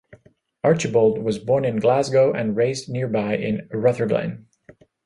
Archibald 0.63 1.19
was 1.23 1.37
born 1.37 1.63
in 1.63 1.75
Glasgow 1.77 2.33
and 2.33 2.55
raised 2.57 2.89
nearby 2.89 3.35
in 3.37 3.69
Rutherglen. 3.71 4.47